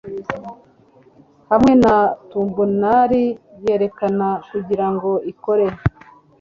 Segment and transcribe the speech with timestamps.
[1.49, 1.93] Hamwe na
[2.29, 3.11] thumbnail
[3.63, 5.65] yerekana kugirango ikore